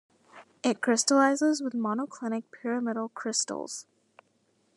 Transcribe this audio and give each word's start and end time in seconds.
It 0.63 0.81
crystallizes 0.81 1.61
with 1.61 1.73
monoclinic 1.73 2.45
pyramidal 2.51 3.09
crystals. 3.09 3.85